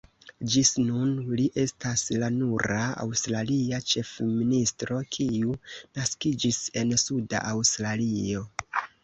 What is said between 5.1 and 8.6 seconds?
kiu naskiĝis en Suda Aŭstralio.